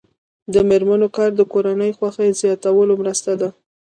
[0.53, 3.49] د میرمنو کار د کورنۍ خوښۍ زیاتولو مرسته ده.